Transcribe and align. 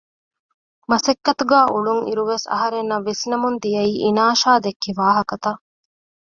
މަސައްކަތުގައި 0.89 1.67
އުޅުންއިރުވެސް 1.73 2.45
އަހަރެންނަށް 2.51 3.05
ވިސްނެމުން 3.07 3.57
ދިޔައީ 3.63 3.93
އިނާޝާ 4.03 4.51
ދެއްކި 4.63 4.91
ވާހަކަތައް 4.99 5.61